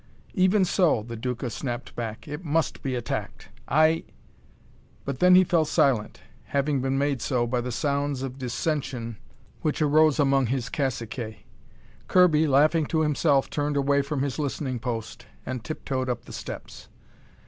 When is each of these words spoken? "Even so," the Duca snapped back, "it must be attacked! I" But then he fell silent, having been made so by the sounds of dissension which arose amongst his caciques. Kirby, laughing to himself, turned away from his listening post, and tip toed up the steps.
"Even 0.33 0.65
so," 0.65 1.03
the 1.03 1.15
Duca 1.15 1.51
snapped 1.51 1.95
back, 1.95 2.27
"it 2.27 2.43
must 2.43 2.81
be 2.81 2.95
attacked! 2.95 3.49
I" 3.67 4.05
But 5.05 5.19
then 5.19 5.35
he 5.35 5.43
fell 5.43 5.63
silent, 5.63 6.21
having 6.45 6.81
been 6.81 6.97
made 6.97 7.21
so 7.21 7.45
by 7.45 7.61
the 7.61 7.71
sounds 7.71 8.23
of 8.23 8.39
dissension 8.39 9.17
which 9.61 9.79
arose 9.79 10.17
amongst 10.19 10.49
his 10.51 10.69
caciques. 10.69 11.43
Kirby, 12.07 12.47
laughing 12.47 12.87
to 12.87 13.01
himself, 13.01 13.47
turned 13.47 13.77
away 13.77 14.01
from 14.01 14.23
his 14.23 14.39
listening 14.39 14.79
post, 14.79 15.27
and 15.45 15.63
tip 15.63 15.85
toed 15.85 16.09
up 16.09 16.25
the 16.25 16.33
steps. 16.33 16.87